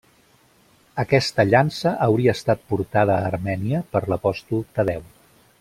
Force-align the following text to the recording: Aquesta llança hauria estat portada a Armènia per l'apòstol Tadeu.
Aquesta 1.03 1.45
llança 1.49 1.93
hauria 2.07 2.35
estat 2.39 2.65
portada 2.73 3.19
a 3.19 3.29
Armènia 3.33 3.85
per 3.95 4.03
l'apòstol 4.11 4.69
Tadeu. 4.79 5.07